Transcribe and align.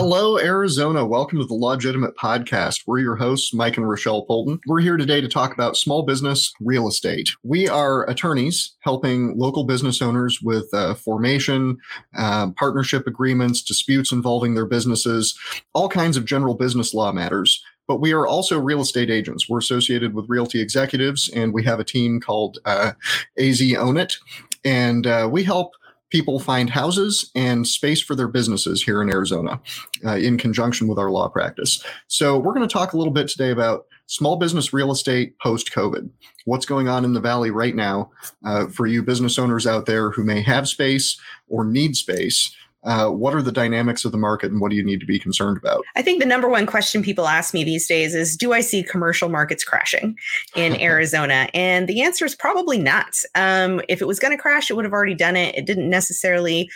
Hello, 0.00 0.38
Arizona. 0.38 1.04
Welcome 1.04 1.40
to 1.40 1.44
the 1.44 1.54
Legitimate 1.54 2.16
Podcast. 2.16 2.82
We're 2.86 3.00
your 3.00 3.16
hosts, 3.16 3.52
Mike 3.52 3.76
and 3.78 3.90
Rochelle 3.90 4.24
Polton. 4.24 4.60
We're 4.68 4.78
here 4.78 4.96
today 4.96 5.20
to 5.20 5.26
talk 5.26 5.52
about 5.52 5.76
small 5.76 6.04
business 6.04 6.52
real 6.60 6.86
estate. 6.86 7.28
We 7.42 7.66
are 7.66 8.08
attorneys 8.08 8.76
helping 8.78 9.36
local 9.36 9.64
business 9.64 10.00
owners 10.00 10.38
with 10.40 10.72
uh, 10.72 10.94
formation, 10.94 11.78
uh, 12.16 12.52
partnership 12.52 13.08
agreements, 13.08 13.60
disputes 13.60 14.12
involving 14.12 14.54
their 14.54 14.66
businesses, 14.66 15.36
all 15.74 15.88
kinds 15.88 16.16
of 16.16 16.24
general 16.24 16.54
business 16.54 16.94
law 16.94 17.10
matters 17.10 17.60
but 17.88 18.02
we 18.02 18.12
are 18.12 18.26
also 18.26 18.60
real 18.60 18.82
estate 18.82 19.08
agents. 19.08 19.48
We're 19.48 19.60
associated 19.60 20.12
with 20.12 20.28
Realty 20.28 20.60
Executives, 20.60 21.30
and 21.30 21.54
we 21.54 21.64
have 21.64 21.80
a 21.80 21.84
team 21.84 22.20
called 22.20 22.58
uh, 22.66 22.92
AZ 23.38 23.62
Own 23.78 23.96
It, 23.96 24.14
and 24.62 25.06
uh, 25.06 25.26
we 25.32 25.42
help 25.42 25.72
people 26.10 26.38
find 26.38 26.70
houses 26.70 27.30
and 27.34 27.66
space 27.66 28.00
for 28.00 28.14
their 28.14 28.28
businesses 28.28 28.82
here 28.82 29.02
in 29.02 29.10
Arizona 29.10 29.60
uh, 30.04 30.16
in 30.16 30.38
conjunction 30.38 30.88
with 30.88 30.98
our 30.98 31.10
law 31.10 31.28
practice. 31.28 31.84
So, 32.06 32.38
we're 32.38 32.54
going 32.54 32.66
to 32.66 32.72
talk 32.72 32.92
a 32.92 32.98
little 32.98 33.12
bit 33.12 33.28
today 33.28 33.50
about 33.50 33.86
small 34.06 34.36
business 34.36 34.72
real 34.72 34.90
estate 34.90 35.38
post 35.38 35.70
COVID. 35.72 36.08
What's 36.44 36.66
going 36.66 36.88
on 36.88 37.04
in 37.04 37.12
the 37.12 37.20
Valley 37.20 37.50
right 37.50 37.74
now 37.74 38.10
uh, 38.44 38.66
for 38.68 38.86
you 38.86 39.02
business 39.02 39.38
owners 39.38 39.66
out 39.66 39.86
there 39.86 40.10
who 40.10 40.24
may 40.24 40.42
have 40.42 40.66
space 40.66 41.20
or 41.48 41.64
need 41.64 41.94
space? 41.94 42.54
Uh, 42.84 43.08
what 43.08 43.34
are 43.34 43.42
the 43.42 43.52
dynamics 43.52 44.04
of 44.04 44.12
the 44.12 44.18
market 44.18 44.52
and 44.52 44.60
what 44.60 44.70
do 44.70 44.76
you 44.76 44.84
need 44.84 45.00
to 45.00 45.06
be 45.06 45.18
concerned 45.18 45.56
about? 45.56 45.84
I 45.96 46.02
think 46.02 46.20
the 46.20 46.26
number 46.26 46.48
one 46.48 46.64
question 46.64 47.02
people 47.02 47.26
ask 47.26 47.52
me 47.52 47.64
these 47.64 47.88
days 47.88 48.14
is 48.14 48.36
Do 48.36 48.52
I 48.52 48.60
see 48.60 48.82
commercial 48.82 49.28
markets 49.28 49.64
crashing 49.64 50.16
in 50.54 50.80
Arizona? 50.80 51.48
And 51.54 51.88
the 51.88 52.02
answer 52.02 52.24
is 52.24 52.36
probably 52.36 52.78
not. 52.78 53.16
Um, 53.34 53.80
if 53.88 54.00
it 54.00 54.06
was 54.06 54.18
going 54.18 54.36
to 54.36 54.40
crash, 54.40 54.70
it 54.70 54.74
would 54.74 54.84
have 54.84 54.92
already 54.92 55.14
done 55.14 55.36
it. 55.36 55.56
It 55.56 55.66
didn't 55.66 55.90
necessarily 55.90 56.70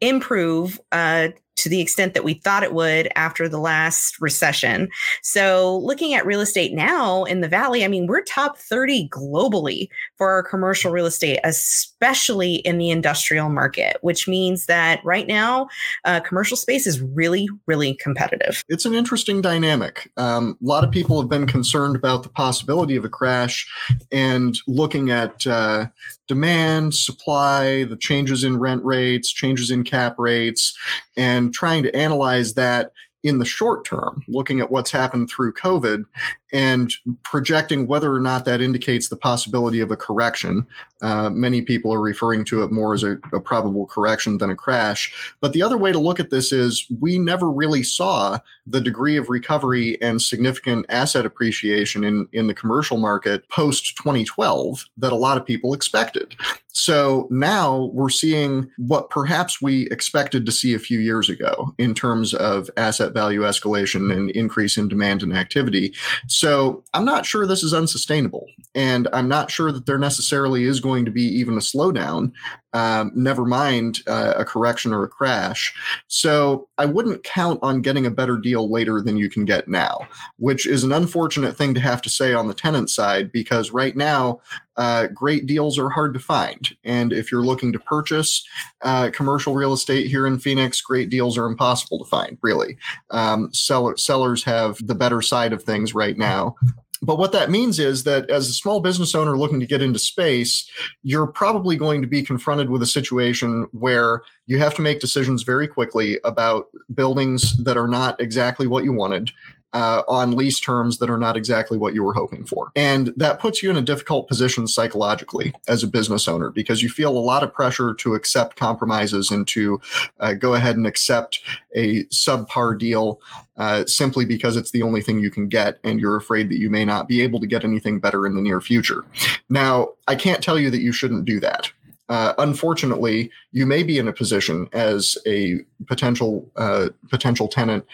improve 0.00 0.80
uh, 0.92 1.28
to 1.60 1.68
the 1.68 1.80
extent 1.80 2.14
that 2.14 2.24
we 2.24 2.34
thought 2.34 2.62
it 2.62 2.72
would 2.72 3.08
after 3.16 3.48
the 3.48 3.58
last 3.58 4.20
recession. 4.20 4.88
So, 5.22 5.78
looking 5.78 6.14
at 6.14 6.24
real 6.24 6.40
estate 6.40 6.72
now 6.72 7.24
in 7.24 7.40
the 7.40 7.48
Valley, 7.48 7.84
I 7.84 7.88
mean, 7.88 8.06
we're 8.06 8.22
top 8.22 8.58
30 8.58 9.08
globally 9.10 9.88
for 10.16 10.30
our 10.30 10.42
commercial 10.42 10.90
real 10.90 11.06
estate, 11.06 11.38
especially 11.44 12.56
in 12.56 12.78
the 12.78 12.90
industrial 12.90 13.50
market, 13.50 13.98
which 14.00 14.26
means 14.26 14.66
that 14.66 15.04
right 15.04 15.26
now, 15.26 15.68
uh, 16.04 16.20
commercial 16.20 16.56
space 16.56 16.86
is 16.86 17.00
really, 17.00 17.46
really 17.66 17.94
competitive. 17.94 18.64
It's 18.68 18.86
an 18.86 18.94
interesting 18.94 19.42
dynamic. 19.42 20.10
Um, 20.16 20.56
a 20.62 20.66
lot 20.66 20.84
of 20.84 20.90
people 20.90 21.20
have 21.20 21.28
been 21.28 21.46
concerned 21.46 21.96
about 21.96 22.22
the 22.22 22.30
possibility 22.30 22.96
of 22.96 23.04
a 23.04 23.08
crash 23.08 23.68
and 24.10 24.58
looking 24.66 25.10
at 25.10 25.46
uh, 25.46 25.86
demand, 26.30 26.94
supply, 26.94 27.82
the 27.82 27.96
changes 27.96 28.44
in 28.44 28.56
rent 28.56 28.84
rates, 28.84 29.32
changes 29.32 29.72
in 29.72 29.82
cap 29.82 30.14
rates, 30.16 30.78
and 31.16 31.52
trying 31.52 31.82
to 31.82 31.96
analyze 31.96 32.54
that 32.54 32.92
in 33.22 33.38
the 33.38 33.44
short 33.44 33.84
term, 33.84 34.24
looking 34.28 34.60
at 34.60 34.70
what's 34.70 34.90
happened 34.90 35.28
through 35.28 35.52
COVID 35.52 36.04
and 36.52 36.92
projecting 37.22 37.86
whether 37.86 38.12
or 38.12 38.20
not 38.20 38.44
that 38.44 38.60
indicates 38.60 39.08
the 39.08 39.16
possibility 39.16 39.80
of 39.80 39.90
a 39.90 39.96
correction. 39.96 40.66
Uh, 41.02 41.30
many 41.30 41.62
people 41.62 41.92
are 41.92 42.00
referring 42.00 42.44
to 42.44 42.62
it 42.62 42.72
more 42.72 42.94
as 42.94 43.02
a, 43.02 43.18
a, 43.32 43.40
probable 43.40 43.86
correction 43.86 44.38
than 44.38 44.50
a 44.50 44.56
crash. 44.56 45.34
But 45.40 45.52
the 45.52 45.62
other 45.62 45.78
way 45.78 45.92
to 45.92 45.98
look 45.98 46.18
at 46.18 46.30
this 46.30 46.52
is 46.52 46.86
we 46.98 47.18
never 47.18 47.50
really 47.50 47.82
saw 47.82 48.38
the 48.66 48.80
degree 48.80 49.16
of 49.16 49.28
recovery 49.28 50.00
and 50.02 50.20
significant 50.20 50.86
asset 50.88 51.24
appreciation 51.24 52.04
in, 52.04 52.28
in 52.32 52.46
the 52.46 52.54
commercial 52.54 52.96
market 52.96 53.48
post 53.48 53.96
2012 53.96 54.86
that 54.96 55.12
a 55.12 55.16
lot 55.16 55.36
of 55.36 55.46
people 55.46 55.74
expected. 55.74 56.34
So 56.72 57.26
now 57.30 57.90
we're 57.92 58.10
seeing 58.10 58.70
what 58.78 59.10
perhaps 59.10 59.60
we 59.60 59.86
expected 59.90 60.46
to 60.46 60.52
see 60.52 60.74
a 60.74 60.78
few 60.78 61.00
years 61.00 61.28
ago 61.28 61.74
in 61.78 61.94
terms 61.94 62.34
of 62.34 62.70
asset 62.76 63.12
value 63.12 63.40
escalation 63.42 64.12
and 64.12 64.30
increase 64.30 64.76
in 64.76 64.88
demand 64.88 65.22
and 65.22 65.36
activity. 65.36 65.94
So 66.28 66.84
I'm 66.94 67.04
not 67.04 67.26
sure 67.26 67.46
this 67.46 67.62
is 67.62 67.74
unsustainable. 67.74 68.46
And 68.74 69.08
I'm 69.12 69.28
not 69.28 69.50
sure 69.50 69.72
that 69.72 69.86
there 69.86 69.98
necessarily 69.98 70.64
is 70.64 70.80
going 70.80 71.04
to 71.04 71.10
be 71.10 71.22
even 71.22 71.54
a 71.54 71.60
slowdown 71.60 72.32
um, 72.72 73.10
never 73.14 73.44
mind 73.44 74.00
uh, 74.06 74.34
a 74.36 74.44
correction 74.44 74.92
or 74.92 75.02
a 75.02 75.08
crash. 75.08 75.74
So 76.06 76.68
I 76.78 76.86
wouldn't 76.86 77.24
count 77.24 77.58
on 77.62 77.82
getting 77.82 78.06
a 78.06 78.10
better 78.10 78.36
deal 78.36 78.70
later 78.70 79.00
than 79.00 79.16
you 79.16 79.28
can 79.28 79.44
get 79.44 79.68
now, 79.68 80.06
which 80.36 80.66
is 80.66 80.84
an 80.84 80.92
unfortunate 80.92 81.56
thing 81.56 81.74
to 81.74 81.80
have 81.80 82.00
to 82.02 82.10
say 82.10 82.32
on 82.32 82.48
the 82.48 82.54
tenant 82.54 82.90
side 82.90 83.32
because 83.32 83.72
right 83.72 83.96
now, 83.96 84.40
uh, 84.76 85.08
great 85.08 85.46
deals 85.46 85.78
are 85.78 85.90
hard 85.90 86.14
to 86.14 86.20
find. 86.20 86.70
And 86.84 87.12
if 87.12 87.30
you're 87.30 87.44
looking 87.44 87.72
to 87.72 87.78
purchase 87.78 88.46
uh, 88.82 89.10
commercial 89.12 89.54
real 89.54 89.74
estate 89.74 90.06
here 90.06 90.26
in 90.26 90.38
Phoenix, 90.38 90.80
great 90.80 91.10
deals 91.10 91.36
are 91.36 91.46
impossible 91.46 91.98
to 91.98 92.08
find, 92.08 92.38
really. 92.40 92.78
Um, 93.10 93.52
seller, 93.52 93.96
sellers 93.98 94.42
have 94.44 94.78
the 94.86 94.94
better 94.94 95.20
side 95.20 95.52
of 95.52 95.64
things 95.64 95.94
right 95.94 96.16
now. 96.16 96.54
But 97.02 97.18
what 97.18 97.32
that 97.32 97.50
means 97.50 97.78
is 97.78 98.04
that 98.04 98.28
as 98.28 98.48
a 98.48 98.52
small 98.52 98.80
business 98.80 99.14
owner 99.14 99.38
looking 99.38 99.60
to 99.60 99.66
get 99.66 99.80
into 99.80 99.98
space, 99.98 100.70
you're 101.02 101.26
probably 101.26 101.76
going 101.76 102.02
to 102.02 102.06
be 102.06 102.22
confronted 102.22 102.68
with 102.68 102.82
a 102.82 102.86
situation 102.86 103.66
where 103.72 104.22
you 104.46 104.58
have 104.58 104.74
to 104.74 104.82
make 104.82 105.00
decisions 105.00 105.42
very 105.42 105.66
quickly 105.66 106.18
about 106.24 106.66
buildings 106.94 107.56
that 107.64 107.78
are 107.78 107.88
not 107.88 108.20
exactly 108.20 108.66
what 108.66 108.84
you 108.84 108.92
wanted 108.92 109.30
uh, 109.72 110.02
on 110.08 110.32
lease 110.32 110.60
terms 110.60 110.98
that 110.98 111.10
are 111.10 111.18
not 111.18 111.36
exactly 111.36 111.78
what 111.78 111.94
you 111.94 112.02
were 112.02 112.14
hoping 112.14 112.44
for. 112.44 112.72
And 112.74 113.12
that 113.16 113.38
puts 113.38 113.62
you 113.62 113.70
in 113.70 113.76
a 113.76 113.82
difficult 113.82 114.28
position 114.28 114.66
psychologically 114.66 115.52
as 115.68 115.82
a 115.82 115.86
business 115.86 116.26
owner 116.28 116.50
because 116.50 116.82
you 116.82 116.88
feel 116.88 117.16
a 117.16 117.18
lot 117.18 117.42
of 117.42 117.52
pressure 117.52 117.94
to 117.94 118.14
accept 118.14 118.56
compromises 118.56 119.30
and 119.30 119.46
to 119.48 119.80
uh, 120.18 120.34
go 120.34 120.54
ahead 120.54 120.76
and 120.76 120.86
accept 120.86 121.40
a 121.74 122.04
subpar 122.04 122.78
deal 122.78 123.20
uh, 123.56 123.84
simply 123.86 124.24
because 124.24 124.56
it's 124.56 124.70
the 124.70 124.82
only 124.82 125.02
thing 125.02 125.20
you 125.20 125.30
can 125.30 125.48
get 125.48 125.78
and 125.84 126.00
you're 126.00 126.16
afraid 126.16 126.48
that 126.48 126.58
you 126.58 126.70
may 126.70 126.84
not 126.84 127.06
be 127.06 127.20
able 127.20 127.38
to 127.38 127.46
get 127.46 127.64
anything 127.64 128.00
better 128.00 128.26
in 128.26 128.34
the 128.34 128.42
near 128.42 128.60
future. 128.60 129.04
Now, 129.48 129.90
I 130.08 130.14
can't 130.14 130.42
tell 130.42 130.58
you 130.58 130.70
that 130.70 130.80
you 130.80 130.92
shouldn't 130.92 131.24
do 131.24 131.38
that 131.40 131.70
uh, 132.10 132.34
unfortunately, 132.38 133.30
you 133.52 133.64
may 133.64 133.84
be 133.84 133.96
in 133.96 134.08
a 134.08 134.12
position 134.12 134.68
as 134.72 135.16
a 135.26 135.60
potential 135.86 136.50
uh, 136.56 136.88
potential 137.08 137.46
tenant 137.46 137.86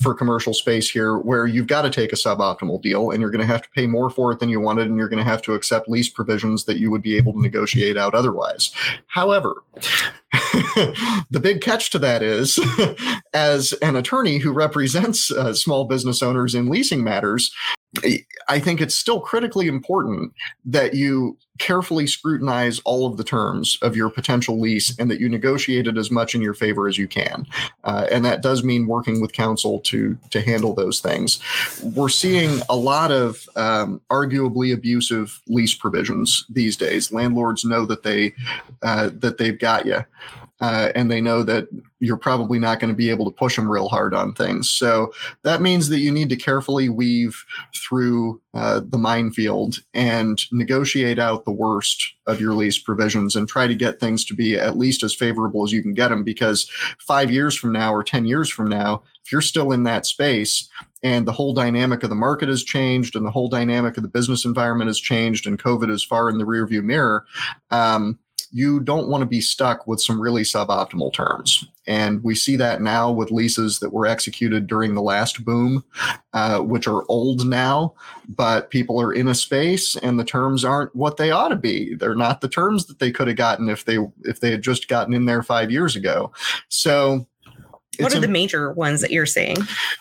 for 0.00 0.14
commercial 0.14 0.54
space 0.54 0.88
here 0.88 1.18
where 1.18 1.44
you've 1.44 1.66
got 1.66 1.82
to 1.82 1.90
take 1.90 2.12
a 2.12 2.16
suboptimal 2.16 2.80
deal 2.80 3.10
and 3.10 3.20
you're 3.20 3.32
going 3.32 3.40
to 3.40 3.52
have 3.52 3.62
to 3.62 3.68
pay 3.70 3.88
more 3.88 4.10
for 4.10 4.30
it 4.30 4.38
than 4.38 4.48
you 4.48 4.60
wanted 4.60 4.86
and 4.86 4.96
you're 4.96 5.08
going 5.08 5.22
to 5.22 5.28
have 5.28 5.42
to 5.42 5.54
accept 5.54 5.88
lease 5.88 6.08
provisions 6.08 6.64
that 6.66 6.78
you 6.78 6.88
would 6.88 7.02
be 7.02 7.16
able 7.16 7.32
to 7.32 7.42
negotiate 7.42 7.96
out 7.96 8.14
otherwise. 8.14 8.72
However, 9.08 9.56
the 11.30 11.40
big 11.42 11.60
catch 11.60 11.90
to 11.90 11.98
that 11.98 12.22
is, 12.22 12.60
as 13.34 13.72
an 13.74 13.96
attorney 13.96 14.38
who 14.38 14.52
represents 14.52 15.32
uh, 15.32 15.52
small 15.52 15.84
business 15.84 16.22
owners 16.22 16.54
in 16.54 16.68
leasing 16.68 17.02
matters, 17.02 17.52
I 18.48 18.58
think 18.60 18.80
it's 18.80 18.94
still 18.94 19.20
critically 19.20 19.66
important 19.66 20.32
that 20.64 20.94
you 20.94 21.36
carefully 21.58 22.06
scrutinize 22.06 22.80
all 22.80 23.06
of 23.06 23.16
the 23.16 23.24
terms 23.24 23.78
of 23.80 23.94
your 23.94 24.10
potential 24.10 24.58
lease 24.60 24.98
and 24.98 25.08
that 25.10 25.20
you 25.20 25.28
negotiate 25.28 25.86
it 25.86 25.96
as 25.96 26.10
much 26.10 26.34
in 26.34 26.42
your 26.42 26.54
favor 26.54 26.88
as 26.88 26.98
you 26.98 27.06
can. 27.06 27.46
Uh, 27.84 28.06
and 28.10 28.24
that 28.24 28.42
does 28.42 28.64
mean 28.64 28.86
working 28.86 29.20
with 29.20 29.32
counsel 29.32 29.78
to 29.80 30.18
to 30.30 30.40
handle 30.40 30.74
those 30.74 31.00
things. 31.00 31.38
We're 31.82 32.08
seeing 32.08 32.60
a 32.68 32.76
lot 32.76 33.12
of 33.12 33.48
um, 33.56 34.00
arguably 34.10 34.74
abusive 34.74 35.40
lease 35.46 35.74
provisions 35.74 36.44
these 36.48 36.76
days. 36.76 37.12
Landlords 37.12 37.64
know 37.64 37.86
that 37.86 38.02
they 38.02 38.34
uh, 38.82 39.10
that 39.14 39.38
they've 39.38 39.58
got 39.58 39.86
you 39.86 40.04
uh, 40.60 40.90
and 40.94 41.10
they 41.10 41.20
know 41.20 41.42
that 41.42 41.66
you're 41.98 42.16
probably 42.16 42.58
not 42.58 42.78
going 42.78 42.92
to 42.92 42.96
be 42.96 43.10
able 43.10 43.24
to 43.24 43.36
push 43.36 43.56
them 43.56 43.70
real 43.70 43.88
hard 43.88 44.14
on 44.14 44.32
things. 44.32 44.70
So 44.70 45.12
that 45.42 45.60
means 45.60 45.88
that 45.88 45.98
you 45.98 46.12
need 46.12 46.28
to 46.28 46.36
carefully 46.36 46.88
weave 46.88 47.44
through 47.74 48.40
uh, 48.54 48.80
the 48.88 48.98
minefield 48.98 49.78
and 49.94 50.40
negotiate 50.52 51.18
out 51.18 51.44
the 51.44 51.50
worst 51.50 52.14
of 52.26 52.40
your 52.40 52.52
lease 52.54 52.78
provisions 52.78 53.34
and 53.34 53.48
try 53.48 53.66
to 53.66 53.74
get 53.74 53.98
things 53.98 54.24
to 54.26 54.34
be 54.34 54.56
at 54.56 54.78
least 54.78 55.02
as 55.02 55.14
favorable 55.14 55.64
as 55.64 55.72
you 55.72 55.82
can 55.82 55.92
get 55.92 56.08
them. 56.08 56.22
Because 56.22 56.70
five 56.98 57.30
years 57.30 57.56
from 57.56 57.72
now 57.72 57.92
or 57.92 58.04
10 58.04 58.24
years 58.24 58.48
from 58.48 58.68
now, 58.68 59.02
if 59.24 59.32
you're 59.32 59.40
still 59.40 59.72
in 59.72 59.82
that 59.84 60.06
space 60.06 60.68
and 61.02 61.26
the 61.26 61.32
whole 61.32 61.52
dynamic 61.52 62.02
of 62.02 62.10
the 62.10 62.16
market 62.16 62.48
has 62.48 62.62
changed 62.62 63.16
and 63.16 63.26
the 63.26 63.30
whole 63.30 63.48
dynamic 63.48 63.96
of 63.96 64.02
the 64.02 64.08
business 64.08 64.44
environment 64.44 64.88
has 64.88 65.00
changed 65.00 65.46
and 65.46 65.58
COVID 65.58 65.90
is 65.90 66.04
far 66.04 66.30
in 66.30 66.38
the 66.38 66.44
rearview 66.44 66.82
mirror, 66.82 67.24
um, 67.70 68.18
you 68.54 68.78
don't 68.78 69.08
want 69.08 69.20
to 69.20 69.26
be 69.26 69.40
stuck 69.40 69.84
with 69.88 70.00
some 70.00 70.20
really 70.20 70.42
suboptimal 70.42 71.12
terms. 71.12 71.66
And 71.88 72.22
we 72.22 72.36
see 72.36 72.54
that 72.54 72.80
now 72.80 73.10
with 73.10 73.32
leases 73.32 73.80
that 73.80 73.92
were 73.92 74.06
executed 74.06 74.68
during 74.68 74.94
the 74.94 75.02
last 75.02 75.44
boom, 75.44 75.82
uh, 76.34 76.60
which 76.60 76.86
are 76.86 77.02
old 77.08 77.44
now, 77.44 77.94
but 78.28 78.70
people 78.70 79.00
are 79.00 79.12
in 79.12 79.26
a 79.26 79.34
space 79.34 79.96
and 79.96 80.20
the 80.20 80.24
terms 80.24 80.64
aren't 80.64 80.94
what 80.94 81.16
they 81.16 81.32
ought 81.32 81.48
to 81.48 81.56
be. 81.56 81.96
They're 81.96 82.14
not 82.14 82.42
the 82.42 82.48
terms 82.48 82.86
that 82.86 83.00
they 83.00 83.10
could 83.10 83.26
have 83.26 83.36
gotten 83.36 83.68
if 83.68 83.86
they 83.86 83.98
if 84.22 84.38
they 84.38 84.52
had 84.52 84.62
just 84.62 84.86
gotten 84.86 85.14
in 85.14 85.24
there 85.24 85.42
five 85.42 85.72
years 85.72 85.96
ago. 85.96 86.30
So 86.68 87.26
what 87.98 88.14
are 88.14 88.20
the 88.20 88.28
major 88.28 88.72
ones 88.72 89.00
that 89.00 89.10
you're 89.10 89.26
seeing? 89.26 89.56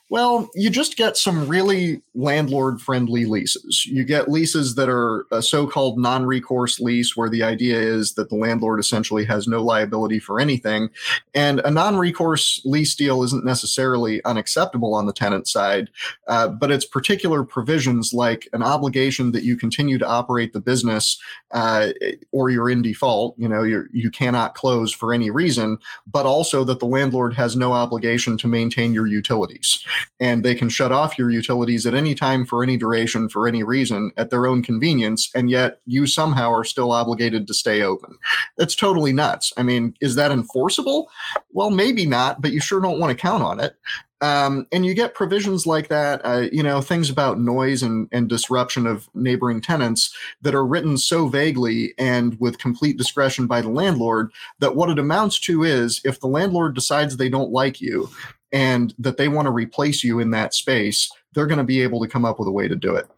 Well, 0.09 0.49
you 0.55 0.69
just 0.69 0.97
get 0.97 1.17
some 1.17 1.47
really 1.47 2.01
landlord 2.15 2.81
friendly 2.81 3.25
leases. 3.25 3.85
You 3.85 4.03
get 4.03 4.29
leases 4.29 4.75
that 4.75 4.89
are 4.89 5.25
a 5.31 5.41
so 5.41 5.67
called 5.67 5.97
non 5.97 6.25
recourse 6.25 6.79
lease, 6.79 7.15
where 7.15 7.29
the 7.29 7.43
idea 7.43 7.79
is 7.79 8.13
that 8.13 8.29
the 8.29 8.35
landlord 8.35 8.79
essentially 8.79 9.25
has 9.25 9.47
no 9.47 9.63
liability 9.63 10.19
for 10.19 10.39
anything. 10.39 10.89
And 11.33 11.59
a 11.61 11.71
non 11.71 11.97
recourse 11.97 12.61
lease 12.65 12.95
deal 12.95 13.23
isn't 13.23 13.45
necessarily 13.45 14.23
unacceptable 14.25 14.93
on 14.93 15.05
the 15.05 15.13
tenant 15.13 15.47
side, 15.47 15.89
uh, 16.27 16.47
but 16.47 16.71
it's 16.71 16.85
particular 16.85 17.43
provisions 17.43 18.13
like 18.13 18.47
an 18.53 18.63
obligation 18.63 19.31
that 19.31 19.43
you 19.43 19.57
continue 19.57 19.97
to 19.97 20.07
operate 20.07 20.53
the 20.53 20.61
business 20.61 21.19
uh, 21.51 21.89
or 22.31 22.49
you're 22.49 22.69
in 22.69 22.81
default, 22.81 23.35
you 23.37 23.47
know, 23.47 23.63
you're, 23.63 23.87
you 23.91 24.09
cannot 24.09 24.55
close 24.55 24.91
for 24.91 25.13
any 25.13 25.29
reason, 25.29 25.77
but 26.07 26.25
also 26.25 26.63
that 26.63 26.79
the 26.79 26.85
landlord 26.85 27.33
has 27.33 27.55
no 27.55 27.71
obligation 27.71 27.82
to 27.91 28.47
maintain 28.47 28.93
your 28.93 29.07
utilities. 29.07 29.83
And 30.19 30.43
they 30.43 30.55
can 30.55 30.69
shut 30.69 30.91
off 30.91 31.17
your 31.17 31.29
utilities 31.29 31.85
at 31.85 31.93
any 31.93 32.15
time 32.15 32.45
for 32.45 32.63
any 32.63 32.77
duration 32.77 33.29
for 33.29 33.47
any 33.47 33.63
reason 33.63 34.11
at 34.17 34.29
their 34.29 34.47
own 34.47 34.63
convenience. 34.63 35.29
And 35.35 35.49
yet 35.49 35.79
you 35.85 36.07
somehow 36.07 36.51
are 36.51 36.63
still 36.63 36.91
obligated 36.91 37.47
to 37.47 37.53
stay 37.53 37.81
open. 37.81 38.17
That's 38.57 38.75
totally 38.75 39.13
nuts. 39.13 39.53
I 39.57 39.63
mean, 39.63 39.95
is 40.01 40.15
that 40.15 40.31
enforceable? 40.31 41.09
Well, 41.51 41.69
maybe 41.69 42.05
not, 42.05 42.41
but 42.41 42.51
you 42.51 42.59
sure 42.59 42.81
don't 42.81 42.99
want 42.99 43.11
to 43.11 43.21
count 43.21 43.43
on 43.43 43.59
it. 43.59 43.75
Um, 44.23 44.67
and 44.71 44.85
you 44.85 44.93
get 44.93 45.15
provisions 45.15 45.67
like 45.67 45.89
that, 45.89 46.21
uh, 46.23 46.47
you 46.49 46.63
know, 46.63 46.79
things 46.79 47.09
about 47.09 47.41
noise 47.41 47.83
and, 47.83 48.07
and 48.13 48.29
disruption 48.29 48.87
of 48.87 49.09
neighboring 49.13 49.59
tenants 49.59 50.15
that 50.43 50.55
are 50.55 50.65
written 50.65 50.97
so 50.97 51.27
vaguely 51.27 51.93
and 51.97 52.39
with 52.39 52.57
complete 52.57 52.97
discretion 52.97 53.47
by 53.47 53.59
the 53.59 53.67
landlord 53.67 54.31
that 54.59 54.77
what 54.77 54.89
it 54.89 54.97
amounts 54.97 55.41
to 55.41 55.65
is 55.65 55.99
if 56.05 56.21
the 56.21 56.27
landlord 56.27 56.73
decides 56.73 57.17
they 57.17 57.27
don't 57.27 57.51
like 57.51 57.81
you 57.81 58.09
and 58.53 58.93
that 58.97 59.17
they 59.17 59.27
want 59.27 59.45
to 59.45 59.51
replace 59.51 60.05
you 60.05 60.21
in 60.21 60.31
that 60.31 60.53
space, 60.53 61.11
they're 61.33 61.45
going 61.45 61.57
to 61.57 61.65
be 61.65 61.81
able 61.81 61.99
to 61.99 62.07
come 62.07 62.23
up 62.23 62.39
with 62.39 62.47
a 62.47 62.51
way 62.51 62.69
to 62.69 62.77
do 62.77 62.95
it 62.95 63.09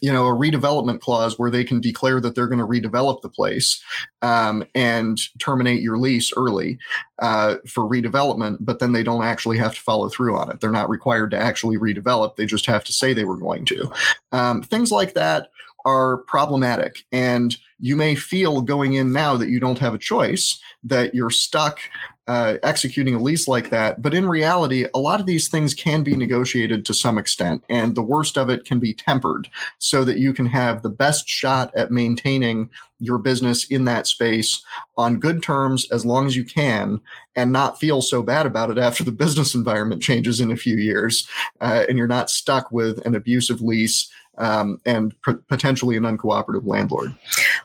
you 0.00 0.12
know, 0.12 0.26
a 0.26 0.34
redevelopment 0.34 1.00
clause 1.00 1.38
where 1.38 1.50
they 1.50 1.64
can 1.64 1.80
declare 1.80 2.20
that 2.20 2.34
they're 2.34 2.48
going 2.48 2.58
to 2.58 2.66
redevelop 2.66 3.22
the 3.22 3.28
place 3.28 3.82
um, 4.22 4.64
and 4.74 5.18
terminate 5.38 5.82
your 5.82 5.98
lease 5.98 6.32
early 6.36 6.78
uh, 7.20 7.56
for 7.68 7.88
redevelopment, 7.88 8.58
but 8.60 8.80
then 8.80 8.92
they 8.92 9.04
don't 9.04 9.24
actually 9.24 9.56
have 9.56 9.74
to 9.74 9.80
follow 9.80 10.08
through 10.08 10.36
on 10.36 10.50
it. 10.50 10.60
They're 10.60 10.70
not 10.70 10.90
required 10.90 11.30
to 11.30 11.38
actually 11.38 11.78
redevelop. 11.78 12.36
They 12.36 12.46
just 12.46 12.66
have 12.66 12.84
to 12.84 12.92
say 12.92 13.12
they 13.12 13.24
were 13.24 13.36
going 13.36 13.64
to. 13.66 13.90
Um, 14.32 14.62
things 14.62 14.90
like 14.90 15.14
that 15.14 15.48
are 15.84 16.18
problematic. 16.18 17.04
And 17.12 17.56
you 17.78 17.96
may 17.96 18.14
feel 18.14 18.62
going 18.62 18.94
in 18.94 19.12
now 19.12 19.36
that 19.36 19.50
you 19.50 19.60
don't 19.60 19.78
have 19.78 19.94
a 19.94 19.98
choice, 19.98 20.58
that 20.82 21.14
you're 21.14 21.30
stuck 21.30 21.78
uh, 22.26 22.56
executing 22.62 23.14
a 23.14 23.18
lease 23.18 23.46
like 23.46 23.70
that. 23.70 24.00
But 24.00 24.14
in 24.14 24.28
reality, 24.28 24.86
a 24.94 24.98
lot 24.98 25.20
of 25.20 25.26
these 25.26 25.48
things 25.48 25.74
can 25.74 26.02
be 26.02 26.16
negotiated 26.16 26.84
to 26.86 26.94
some 26.94 27.18
extent, 27.18 27.62
and 27.68 27.94
the 27.94 28.02
worst 28.02 28.38
of 28.38 28.48
it 28.48 28.64
can 28.64 28.78
be 28.78 28.94
tempered 28.94 29.48
so 29.78 30.04
that 30.04 30.18
you 30.18 30.32
can 30.32 30.46
have 30.46 30.82
the 30.82 30.90
best 30.90 31.28
shot 31.28 31.70
at 31.74 31.90
maintaining 31.90 32.70
your 33.00 33.18
business 33.18 33.64
in 33.64 33.84
that 33.84 34.06
space 34.06 34.64
on 34.96 35.20
good 35.20 35.42
terms 35.42 35.90
as 35.90 36.06
long 36.06 36.26
as 36.26 36.36
you 36.36 36.44
can 36.44 37.00
and 37.36 37.52
not 37.52 37.78
feel 37.78 38.00
so 38.00 38.22
bad 38.22 38.46
about 38.46 38.70
it 38.70 38.78
after 38.78 39.04
the 39.04 39.12
business 39.24 39.54
environment 39.54 40.02
changes 40.02 40.40
in 40.40 40.50
a 40.50 40.56
few 40.56 40.76
years 40.76 41.28
uh, 41.60 41.84
and 41.88 41.98
you're 41.98 42.06
not 42.06 42.30
stuck 42.30 42.70
with 42.72 43.04
an 43.04 43.14
abusive 43.14 43.60
lease 43.60 44.08
um, 44.38 44.80
and 44.84 45.14
potentially 45.48 45.96
an 45.96 46.04
uncooperative 46.04 46.66
landlord. 46.66 47.14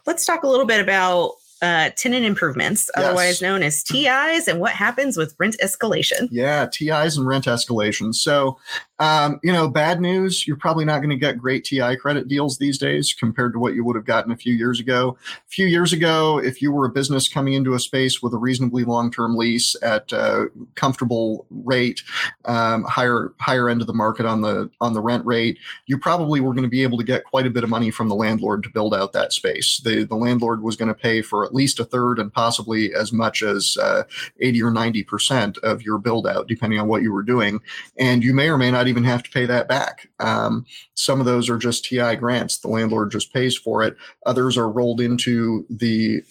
Let's 0.05 0.25
talk 0.25 0.43
a 0.43 0.47
little 0.47 0.65
bit 0.65 0.81
about 0.81 1.33
uh, 1.61 1.89
tenant 1.95 2.25
improvements, 2.25 2.89
yes. 2.95 3.05
otherwise 3.05 3.41
known 3.41 3.63
as 3.63 3.83
TIs, 3.83 4.47
and 4.47 4.59
what 4.59 4.71
happens 4.71 5.17
with 5.17 5.35
rent 5.39 5.55
escalation. 5.61 6.27
Yeah, 6.31 6.67
TIs 6.67 7.17
and 7.17 7.27
rent 7.27 7.45
escalation. 7.45 8.15
So, 8.15 8.57
um, 8.99 9.39
you 9.43 9.51
know, 9.51 9.67
bad 9.69 10.01
news, 10.01 10.47
you're 10.47 10.57
probably 10.57 10.85
not 10.85 10.99
going 10.99 11.09
to 11.09 11.15
get 11.15 11.37
great 11.37 11.65
TI 11.65 11.95
credit 11.95 12.27
deals 12.27 12.57
these 12.57 12.77
days 12.77 13.13
compared 13.13 13.53
to 13.53 13.59
what 13.59 13.73
you 13.73 13.83
would 13.83 13.95
have 13.95 14.05
gotten 14.05 14.31
a 14.31 14.37
few 14.37 14.53
years 14.53 14.79
ago. 14.79 15.17
A 15.29 15.49
few 15.49 15.67
years 15.67 15.93
ago, 15.93 16.37
if 16.37 16.61
you 16.61 16.71
were 16.71 16.85
a 16.85 16.89
business 16.89 17.27
coming 17.27 17.53
into 17.53 17.73
a 17.73 17.79
space 17.79 18.21
with 18.21 18.33
a 18.33 18.37
reasonably 18.37 18.83
long-term 18.83 19.35
lease 19.35 19.75
at 19.81 20.11
a 20.11 20.47
comfortable 20.75 21.45
rate, 21.49 22.03
um, 22.45 22.83
higher 22.83 23.33
higher 23.39 23.69
end 23.69 23.81
of 23.81 23.87
the 23.87 23.93
market 23.93 24.25
on 24.25 24.41
the 24.41 24.69
on 24.81 24.93
the 24.93 25.01
rent 25.01 25.25
rate, 25.25 25.57
you 25.87 25.97
probably 25.97 26.39
were 26.39 26.53
going 26.53 26.63
to 26.63 26.69
be 26.69 26.83
able 26.83 26.97
to 26.97 27.03
get 27.03 27.23
quite 27.25 27.45
a 27.45 27.49
bit 27.49 27.63
of 27.63 27.69
money 27.69 27.91
from 27.91 28.09
the 28.09 28.15
landlord 28.15 28.63
to 28.63 28.69
build 28.69 28.93
out 28.93 29.13
that 29.13 29.33
space. 29.33 29.79
The 29.83 30.03
the 30.03 30.15
landlord 30.15 30.61
was 30.61 30.75
going 30.75 30.87
to 30.89 30.93
pay 30.93 31.21
for 31.21 31.48
at 31.49 31.55
least 31.55 31.79
a 31.79 31.85
third 31.85 32.19
and 32.19 32.31
possibly 32.31 32.93
as 32.93 33.11
much 33.11 33.41
as 33.41 33.75
uh, 33.81 34.03
80 34.39 34.63
or 34.63 34.71
90 34.71 35.03
percent 35.03 35.57
of 35.59 35.81
your 35.81 35.97
build 35.97 36.27
out, 36.27 36.47
depending 36.47 36.79
on 36.79 36.87
what 36.87 37.01
you 37.01 37.11
were 37.11 37.23
doing, 37.23 37.59
and 37.97 38.23
you 38.23 38.33
may 38.33 38.49
or 38.49 38.57
may 38.57 38.69
not 38.69 38.87
even 38.87 39.03
have 39.03 39.23
to 39.23 39.31
pay 39.31 39.45
that 39.47 39.67
back. 39.67 40.09
Um, 40.19 40.65
some 40.93 41.19
of 41.19 41.25
those 41.25 41.49
are 41.49 41.57
just 41.57 41.85
TI 41.85 42.15
grants. 42.15 42.59
The 42.59 42.67
landlord 42.67 43.11
just 43.11 43.33
pays 43.33 43.57
for 43.57 43.81
it. 43.83 43.97
Others 44.25 44.57
are 44.57 44.69
rolled 44.69 45.01
into 45.01 45.65
the 45.69 46.21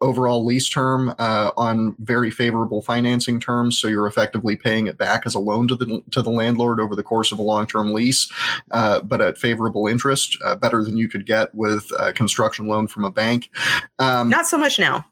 overall 0.00 0.44
lease 0.44 0.68
term 0.68 1.14
uh, 1.18 1.50
on 1.56 1.96
very 1.98 2.30
favorable 2.30 2.82
financing 2.82 3.40
terms. 3.40 3.78
So 3.78 3.88
you're 3.88 4.06
effectively 4.06 4.56
paying 4.56 4.86
it 4.86 4.98
back 4.98 5.22
as 5.26 5.34
a 5.34 5.38
loan 5.38 5.68
to 5.68 5.76
the 5.76 6.02
to 6.10 6.22
the 6.22 6.30
landlord 6.30 6.80
over 6.80 6.96
the 6.96 7.02
course 7.02 7.32
of 7.32 7.38
a 7.38 7.42
long 7.42 7.66
term 7.66 7.92
lease, 7.92 8.30
uh, 8.70 9.00
but 9.00 9.20
at 9.20 9.38
favorable 9.38 9.86
interest, 9.86 10.36
uh, 10.44 10.56
better 10.56 10.82
than 10.84 10.96
you 10.96 11.08
could 11.08 11.26
get 11.26 11.54
with 11.54 11.90
a 11.98 12.12
construction 12.12 12.66
loan 12.66 12.86
from 12.86 13.04
a 13.04 13.10
bank. 13.10 13.50
Um, 13.98 14.28
Not 14.28 14.46
so 14.46 14.58
much 14.58 14.78
now. 14.78 15.04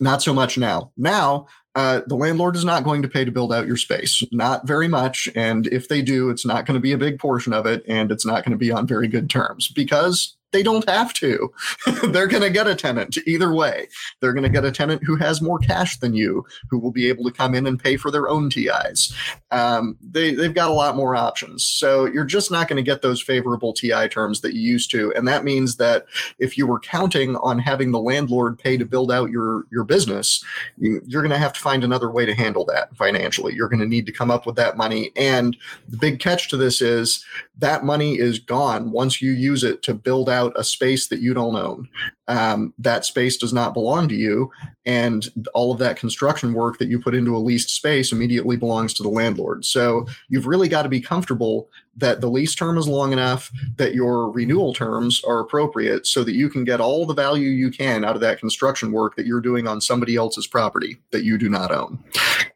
Not 0.00 0.22
so 0.22 0.32
much 0.32 0.56
now. 0.56 0.92
Now 0.96 1.46
uh, 1.74 2.02
the 2.06 2.16
landlord 2.16 2.56
is 2.56 2.64
not 2.64 2.82
going 2.82 3.02
to 3.02 3.08
pay 3.08 3.24
to 3.24 3.30
build 3.30 3.52
out 3.52 3.66
your 3.66 3.76
space, 3.76 4.22
not 4.32 4.66
very 4.66 4.88
much. 4.88 5.28
And 5.36 5.66
if 5.68 5.88
they 5.88 6.02
do, 6.02 6.30
it's 6.30 6.46
not 6.46 6.66
going 6.66 6.74
to 6.74 6.80
be 6.80 6.92
a 6.92 6.98
big 6.98 7.18
portion 7.18 7.52
of 7.52 7.66
it, 7.66 7.84
and 7.86 8.10
it's 8.10 8.26
not 8.26 8.44
going 8.44 8.50
to 8.50 8.58
be 8.58 8.72
on 8.72 8.86
very 8.86 9.06
good 9.06 9.30
terms 9.30 9.68
because 9.68 10.36
they 10.52 10.62
don't 10.62 10.88
have 10.88 11.12
to. 11.14 11.52
They're 12.04 12.26
going 12.26 12.42
to 12.42 12.50
get 12.50 12.66
a 12.66 12.74
tenant 12.74 13.18
either 13.26 13.52
way. 13.52 13.88
They're 14.20 14.32
going 14.32 14.44
to 14.44 14.48
get 14.48 14.64
a 14.64 14.72
tenant 14.72 15.02
who 15.04 15.16
has 15.16 15.42
more 15.42 15.58
cash 15.58 15.98
than 15.98 16.14
you, 16.14 16.44
who 16.70 16.78
will 16.78 16.90
be 16.90 17.08
able 17.08 17.24
to 17.24 17.32
come 17.32 17.54
in 17.54 17.66
and 17.66 17.82
pay 17.82 17.96
for 17.96 18.10
their 18.10 18.28
own 18.28 18.48
TIs. 18.50 19.14
Um, 19.50 19.96
they, 20.00 20.34
they've 20.34 20.54
got 20.54 20.70
a 20.70 20.74
lot 20.74 20.96
more 20.96 21.14
options. 21.14 21.64
So 21.64 22.06
you're 22.06 22.24
just 22.24 22.50
not 22.50 22.68
going 22.68 22.76
to 22.78 22.82
get 22.82 23.02
those 23.02 23.20
favorable 23.20 23.72
TI 23.72 24.08
terms 24.08 24.40
that 24.40 24.54
you 24.54 24.60
used 24.60 24.90
to. 24.92 25.12
And 25.14 25.28
that 25.28 25.44
means 25.44 25.76
that 25.76 26.06
if 26.38 26.56
you 26.56 26.66
were 26.66 26.80
counting 26.80 27.36
on 27.36 27.58
having 27.58 27.90
the 27.90 28.00
landlord 28.00 28.58
pay 28.58 28.76
to 28.76 28.84
build 28.84 29.12
out 29.12 29.30
your, 29.30 29.64
your 29.70 29.84
business, 29.84 30.42
you're 30.78 31.22
going 31.22 31.30
to 31.30 31.38
have 31.38 31.52
to 31.52 31.60
find 31.60 31.84
another 31.84 32.10
way 32.10 32.24
to 32.24 32.34
handle 32.34 32.64
that 32.66 32.94
financially. 32.96 33.54
You're 33.54 33.68
going 33.68 33.80
to 33.80 33.86
need 33.86 34.06
to 34.06 34.12
come 34.12 34.30
up 34.30 34.46
with 34.46 34.56
that 34.56 34.76
money. 34.76 35.12
And 35.16 35.56
the 35.88 35.98
big 35.98 36.20
catch 36.20 36.48
to 36.48 36.56
this 36.56 36.80
is 36.80 37.24
that 37.58 37.84
money 37.84 38.18
is 38.18 38.38
gone 38.38 38.92
once 38.92 39.20
you 39.20 39.32
use 39.32 39.64
it 39.64 39.82
to 39.82 39.94
build 39.94 40.30
out 40.30 40.37
a 40.46 40.64
space 40.64 41.08
that 41.08 41.20
you 41.20 41.34
don't 41.34 41.56
own. 41.56 41.88
Um, 42.28 42.74
that 42.78 43.04
space 43.04 43.36
does 43.36 43.52
not 43.52 43.74
belong 43.74 44.08
to 44.08 44.14
you. 44.14 44.50
And 44.86 45.26
all 45.54 45.72
of 45.72 45.78
that 45.78 45.98
construction 45.98 46.52
work 46.52 46.78
that 46.78 46.88
you 46.88 47.00
put 47.00 47.14
into 47.14 47.36
a 47.36 47.38
leased 47.38 47.70
space 47.70 48.12
immediately 48.12 48.56
belongs 48.56 48.94
to 48.94 49.02
the 49.02 49.08
landlord. 49.08 49.64
So 49.64 50.06
you've 50.28 50.46
really 50.46 50.68
got 50.68 50.82
to 50.82 50.88
be 50.88 51.00
comfortable 51.00 51.68
that 51.96 52.20
the 52.20 52.28
lease 52.28 52.54
term 52.54 52.78
is 52.78 52.86
long 52.86 53.12
enough, 53.12 53.50
that 53.76 53.94
your 53.94 54.30
renewal 54.30 54.72
terms 54.72 55.22
are 55.24 55.40
appropriate 55.40 56.06
so 56.06 56.22
that 56.24 56.34
you 56.34 56.48
can 56.48 56.64
get 56.64 56.80
all 56.80 57.04
the 57.04 57.14
value 57.14 57.50
you 57.50 57.70
can 57.70 58.04
out 58.04 58.14
of 58.14 58.20
that 58.20 58.38
construction 58.38 58.92
work 58.92 59.16
that 59.16 59.26
you're 59.26 59.40
doing 59.40 59.66
on 59.66 59.80
somebody 59.80 60.14
else's 60.14 60.46
property 60.46 60.96
that 61.10 61.24
you 61.24 61.36
do 61.36 61.48
not 61.48 61.72
own, 61.72 62.02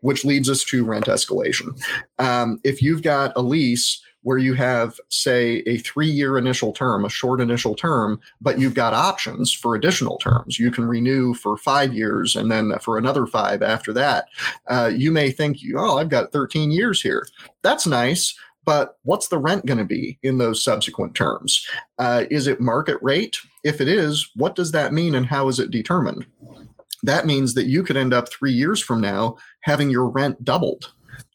which 0.01 0.25
leads 0.25 0.49
us 0.49 0.63
to 0.65 0.85
rent 0.85 1.07
escalation. 1.07 1.79
Um, 2.19 2.61
if 2.63 2.81
you've 2.83 3.03
got 3.03 3.33
a 3.37 3.43
lease, 3.43 4.01
where 4.23 4.39
you 4.39 4.55
have, 4.55 4.99
say, 5.09 5.63
a 5.67 5.79
three 5.79 6.09
year 6.09 6.39
initial 6.39 6.73
term, 6.73 7.05
a 7.05 7.11
short 7.11 7.41
initial 7.41 7.75
term, 7.75 8.21
but 8.41 8.59
you've 8.59 8.75
got 8.75 8.95
options 8.95 9.53
for 9.53 9.75
additional 9.75 10.17
terms. 10.19 10.59
You 10.59 10.71
can 10.71 10.85
renew 10.85 11.35
for 11.35 11.57
five 11.57 11.93
years 11.93 12.37
and 12.37 12.51
then 12.51 12.73
for 12.81 12.99
another 12.99 13.27
five 13.27 13.63
after 13.63 13.93
that. 13.95 14.29
Uh, 14.69 14.91
you 14.95 15.11
may 15.11 15.31
think, 15.31 15.59
oh, 15.77 15.99
I've 15.99 16.09
got 16.09 16.33
13 16.33 16.71
years 16.71 17.01
here. 17.01 17.27
That's 17.63 17.87
nice. 17.87 18.35
But 18.65 18.99
what's 19.03 19.29
the 19.29 19.39
rent 19.39 19.67
going 19.67 19.79
to 19.79 19.85
be 19.85 20.19
in 20.23 20.39
those 20.39 20.63
subsequent 20.63 21.17
terms? 21.17 21.67
Uh, 21.99 22.25
is 22.31 22.47
it 22.47 22.61
market 22.61 22.99
rate? 23.03 23.39
If 23.65 23.81
it 23.81 23.89
is, 23.89 24.31
what 24.37 24.55
does 24.55 24.71
that 24.73 24.93
mean 24.93 25.17
and 25.17 25.27
how 25.27 25.49
is 25.49 25.59
it 25.59 25.71
determined? 25.73 26.27
That 27.03 27.27
means 27.27 27.55
that 27.55 27.67
you 27.67 27.83
could 27.83 27.97
end 27.97 28.15
up 28.15 28.31
three 28.31 28.53
years 28.53 28.81
from 28.81 29.01
now 29.01 29.37
having 29.63 29.91
your 29.91 30.09
rent 30.09 30.45
doubled 30.45 30.93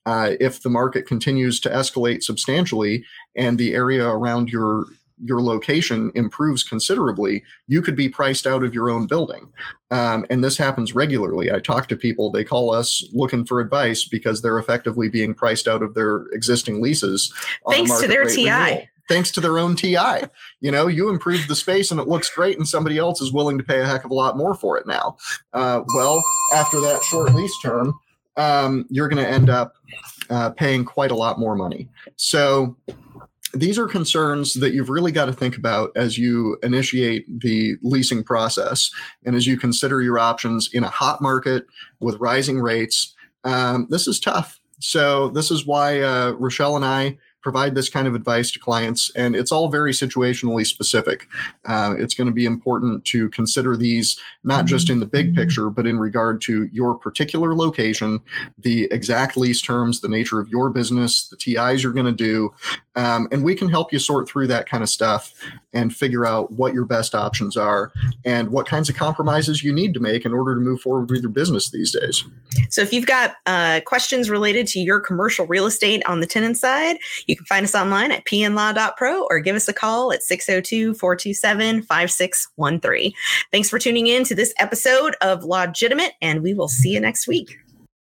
uh, 0.08 0.38
if 0.40 0.64
the 0.64 0.70
market 0.70 1.06
continues 1.06 1.60
to 1.60 1.70
escalate 1.70 2.24
substantially 2.24 3.04
and 3.36 3.58
the 3.58 3.76
area 3.76 4.08
around 4.08 4.50
your 4.50 4.86
your 5.24 5.42
location 5.42 6.12
improves 6.14 6.64
considerably, 6.64 7.44
you 7.68 7.82
could 7.82 7.96
be 7.96 8.08
priced 8.08 8.46
out 8.46 8.64
of 8.64 8.74
your 8.74 8.90
own 8.90 9.08
building. 9.08 9.52
Um, 9.90 10.28
and 10.30 10.44
this 10.44 10.58
happens 10.58 10.94
regularly. 10.94 11.52
I 11.52 11.60
talk 11.60 11.88
to 11.88 11.96
people, 11.96 12.32
they 12.32 12.44
call 12.44 12.72
us 12.72 13.04
looking 13.14 13.44
for 13.44 13.60
advice 13.60 14.06
because 14.06 14.42
they're 14.42 14.60
effectively 14.60 15.10
being 15.10 15.34
priced 15.34 15.68
out 15.68 15.82
of 15.82 15.96
their 15.96 16.28
existing 16.34 16.84
leases. 16.84 17.34
Thanks 17.68 18.00
to 18.00 18.08
their 18.08 18.26
TI. 18.26 18.52
Renewal. 18.52 18.84
Thanks 19.10 19.32
to 19.32 19.42
their 19.42 19.58
own 19.58 19.76
TI. 19.76 20.28
You 20.62 20.70
know, 20.70 20.86
you 20.86 21.10
improve 21.10 21.48
the 21.48 21.56
space 21.56 21.90
and 21.90 22.00
it 22.00 22.08
looks 22.08 22.30
great, 22.30 22.58
and 22.58 22.68
somebody 22.68 23.00
else 23.00 23.20
is 23.20 23.34
willing 23.34 23.58
to 23.58 23.64
pay 23.64 23.82
a 23.82 23.88
heck 23.88 24.06
of 24.06 24.12
a 24.12 24.14
lot 24.14 24.38
more 24.38 24.54
for 24.54 24.78
it 24.78 24.86
now. 24.86 25.18
Uh, 25.52 25.82
well, 25.96 26.22
after 26.54 26.80
that 26.82 27.02
short 27.10 27.34
lease 27.34 27.58
term, 27.64 28.00
um, 28.38 28.86
you're 28.90 29.10
going 29.10 29.24
to 29.24 29.30
end 29.30 29.50
up 29.50 29.76
uh, 30.30 30.52
paying 30.52 30.86
quite 30.86 31.12
a 31.12 31.16
lot 31.16 31.40
more 31.40 31.56
money. 31.56 31.90
So 32.16 32.76
these 33.54 33.80
are 33.80 33.88
concerns 33.88 34.54
that 34.56 34.74
you've 34.74 34.90
really 34.90 35.12
got 35.12 35.26
to 35.26 35.34
think 35.34 35.58
about 35.58 35.92
as 35.96 36.18
you 36.18 36.58
initiate 36.64 37.26
the 37.42 37.76
leasing 37.82 38.24
process 38.24 38.92
and 39.26 39.36
as 39.36 39.48
you 39.48 39.58
consider 39.58 40.02
your 40.02 40.20
options 40.20 40.70
in 40.74 40.84
a 40.84 40.90
hot 40.90 41.22
market 41.22 41.66
with 42.00 42.20
rising 42.20 42.60
rates. 42.60 43.16
Um, 43.44 43.88
this 43.90 44.08
is 44.08 44.20
tough. 44.20 44.60
So, 44.80 45.30
this 45.30 45.50
is 45.50 45.66
why 45.66 46.02
uh, 46.02 46.32
Rochelle 46.32 46.76
and 46.76 46.86
I 46.86 47.18
provide 47.48 47.76
this 47.76 47.88
kind 47.88 48.10
of 48.10 48.14
advice 48.14 48.52
to 48.52 48.60
clients, 48.60 49.10
and 49.16 49.34
it's 49.34 49.54
all 49.54 49.70
very 49.70 49.94
situationally 49.94 50.68
specific. 50.68 51.30
Uh, 51.64 51.96
it's 51.98 52.14
going 52.14 52.28
to 52.28 52.34
be 52.34 52.44
important 52.44 53.06
to 53.06 53.30
consider 53.30 53.78
these 53.78 54.20
not 54.44 54.66
just 54.66 54.90
in 54.90 55.00
the 55.00 55.06
big 55.06 55.34
picture, 55.34 55.70
but 55.70 55.88
in 55.88 55.98
regard 55.98 56.42
to 56.42 56.66
your 56.74 56.94
particular 56.94 57.56
location, 57.56 58.20
the 58.58 58.90
exact 58.92 59.38
lease 59.38 59.62
terms, 59.62 60.02
the 60.02 60.10
nature 60.10 60.42
of 60.42 60.50
your 60.50 60.70
business, 60.70 61.30
the 61.30 61.38
TIs 61.38 61.82
you're 61.82 61.94
going 61.94 62.06
to 62.06 62.12
do, 62.12 62.54
um, 62.98 63.28
and 63.32 63.44
we 63.44 63.56
can 63.56 63.70
help 63.70 63.94
you 63.94 64.00
sort 64.00 64.28
through 64.28 64.48
that 64.48 64.68
kind 64.68 64.82
of 64.82 64.90
stuff 64.90 65.34
and 65.72 65.96
figure 65.96 66.26
out 66.26 66.52
what 66.52 66.74
your 66.74 66.84
best 66.84 67.14
options 67.14 67.56
are 67.56 67.94
and 68.26 68.50
what 68.50 68.68
kinds 68.68 68.90
of 68.90 68.96
compromises 68.96 69.64
you 69.64 69.72
need 69.72 69.94
to 69.94 70.00
make 70.00 70.26
in 70.26 70.34
order 70.34 70.56
to 70.56 70.62
move 70.62 70.82
forward 70.82 71.10
with 71.10 71.22
your 71.22 71.30
business 71.30 71.70
these 71.70 71.92
days. 71.92 72.24
So, 72.70 72.82
if 72.82 72.92
you've 72.92 73.06
got 73.06 73.36
uh, 73.46 73.82
questions 73.86 74.32
related 74.32 74.66
to 74.68 74.80
your 74.80 75.00
commercial 75.00 75.46
real 75.46 75.68
estate 75.68 76.04
on 76.08 76.22
the 76.22 76.26
tenant 76.26 76.58
side, 76.58 76.98
you 77.28 77.36
can 77.36 77.46
find 77.46 77.64
us 77.64 77.76
online 77.76 78.12
at 78.12 78.26
pnlaw.pro 78.26 79.28
or 79.30 79.40
give 79.40 79.56
us 79.56 79.68
a 79.68 79.74
call 79.74 80.12
at 80.12 80.24
602 80.24 80.96
427 80.96 81.84
5613. 81.84 83.14
Thanks 83.52 83.70
for 83.70 83.78
tuning 83.78 84.08
in 84.08 84.24
to 84.24 84.34
this 84.34 84.54
episode 84.58 85.16
of 85.22 85.44
Legitimate, 85.44 86.14
and 86.20 86.42
we 86.42 86.56
will 86.56 86.68
see 86.68 86.90
you 86.90 87.00
next 87.00 87.28
week. 87.28 87.60